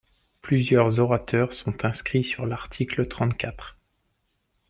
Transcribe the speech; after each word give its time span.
Plusieurs 0.41 0.97
orateurs 0.99 1.53
sont 1.53 1.85
inscrits 1.85 2.25
sur 2.25 2.47
l’article 2.47 3.07
trente-quatre. 3.07 3.75